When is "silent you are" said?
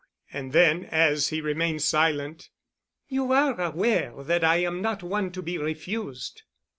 1.83-3.61